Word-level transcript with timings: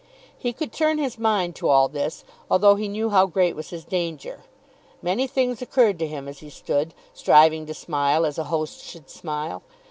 He 0.35 0.51
could 0.51 0.73
turn 0.73 0.97
his 0.97 1.19
mind 1.19 1.55
to 1.57 1.69
all 1.69 1.87
this, 1.87 2.23
although 2.49 2.73
he 2.73 2.87
knew 2.87 3.11
how 3.11 3.27
great 3.27 3.55
was 3.55 3.69
his 3.69 3.85
danger. 3.85 4.41
Many 4.99 5.27
things 5.27 5.61
occurred 5.61 5.99
to 5.99 6.07
him 6.07 6.27
as 6.27 6.39
he 6.39 6.49
stood, 6.49 6.95
striving 7.13 7.67
to 7.67 7.75
smile 7.75 8.25
as 8.25 8.39
a 8.39 8.45
host 8.45 8.81
should 8.83 9.11
smile. 9.11 9.61